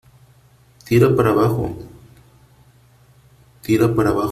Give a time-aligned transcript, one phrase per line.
[0.83, 1.77] ¡tira para abajo!¡
[3.61, 4.19] tira para abajo!